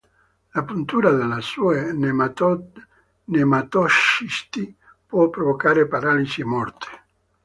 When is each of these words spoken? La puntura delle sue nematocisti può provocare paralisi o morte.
La 0.53 0.61
puntura 0.69 1.11
delle 1.11 1.41
sue 1.41 1.93
nematocisti 3.25 4.75
può 5.05 5.29
provocare 5.29 5.87
paralisi 5.87 6.41
o 6.41 6.47
morte. 6.47 6.87